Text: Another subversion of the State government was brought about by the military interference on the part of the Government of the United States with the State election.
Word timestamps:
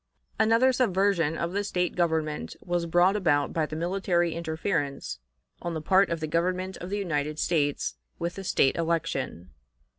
Another 0.39 0.73
subversion 0.73 1.37
of 1.37 1.53
the 1.53 1.63
State 1.63 1.95
government 1.95 2.55
was 2.59 2.87
brought 2.87 3.15
about 3.15 3.53
by 3.53 3.67
the 3.67 3.75
military 3.75 4.33
interference 4.33 5.19
on 5.61 5.75
the 5.75 5.79
part 5.79 6.09
of 6.09 6.19
the 6.19 6.25
Government 6.25 6.75
of 6.77 6.89
the 6.89 6.97
United 6.97 7.37
States 7.37 7.97
with 8.17 8.33
the 8.33 8.43
State 8.43 8.75
election. 8.77 9.51